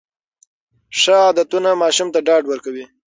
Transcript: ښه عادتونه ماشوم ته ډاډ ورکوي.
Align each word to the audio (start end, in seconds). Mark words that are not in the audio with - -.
ښه 0.99 1.15
عادتونه 1.25 1.69
ماشوم 1.81 2.07
ته 2.13 2.19
ډاډ 2.27 2.43
ورکوي. 2.47 2.85